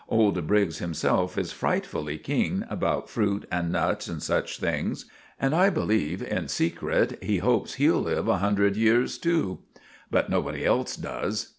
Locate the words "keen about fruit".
2.17-3.47